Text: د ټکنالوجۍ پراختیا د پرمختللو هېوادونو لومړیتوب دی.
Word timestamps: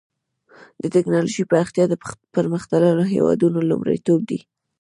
د 0.81 0.83
ټکنالوجۍ 0.95 1.43
پراختیا 1.51 1.85
د 1.89 1.93
پرمختللو 2.35 3.03
هېوادونو 3.13 3.59
لومړیتوب 3.69 4.19
دی. 4.29 4.39